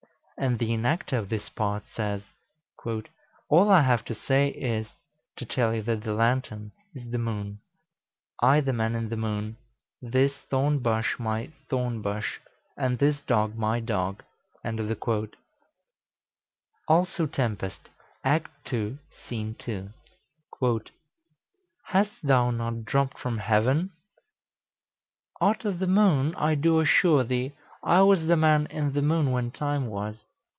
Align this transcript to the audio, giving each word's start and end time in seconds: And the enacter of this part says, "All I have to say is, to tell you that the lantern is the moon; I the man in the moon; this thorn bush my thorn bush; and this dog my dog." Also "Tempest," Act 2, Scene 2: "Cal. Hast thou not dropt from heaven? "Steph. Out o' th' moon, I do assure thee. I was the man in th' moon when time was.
And 0.37 0.57
the 0.57 0.71
enacter 0.73 1.17
of 1.19 1.29
this 1.29 1.49
part 1.49 1.83
says, 1.93 2.23
"All 3.47 3.69
I 3.69 3.81
have 3.81 4.03
to 4.05 4.15
say 4.15 4.47
is, 4.47 4.95
to 5.35 5.45
tell 5.45 5.71
you 5.75 5.83
that 5.83 6.01
the 6.03 6.15
lantern 6.15 6.71
is 6.95 7.11
the 7.11 7.19
moon; 7.19 7.59
I 8.41 8.59
the 8.61 8.73
man 8.73 8.95
in 8.95 9.09
the 9.09 9.17
moon; 9.17 9.57
this 10.01 10.33
thorn 10.49 10.79
bush 10.79 11.19
my 11.19 11.51
thorn 11.69 12.01
bush; 12.01 12.39
and 12.75 12.97
this 12.97 13.21
dog 13.21 13.55
my 13.55 13.81
dog." 13.81 14.23
Also 16.87 17.27
"Tempest," 17.27 17.89
Act 18.23 18.49
2, 18.65 18.97
Scene 19.11 19.53
2: 19.59 19.91
"Cal. 20.59 20.79
Hast 21.85 22.19
thou 22.23 22.49
not 22.49 22.83
dropt 22.83 23.19
from 23.19 23.37
heaven? 23.37 23.91
"Steph. 23.91 23.91
Out 25.39 25.65
o' 25.67 25.77
th' 25.77 25.87
moon, 25.87 26.33
I 26.33 26.55
do 26.55 26.79
assure 26.79 27.23
thee. 27.23 27.53
I 27.83 28.01
was 28.01 28.25
the 28.25 28.35
man 28.37 28.65
in 28.71 28.91
th' 28.93 29.03
moon 29.03 29.31
when 29.31 29.51
time 29.51 29.85
was. 29.87 30.25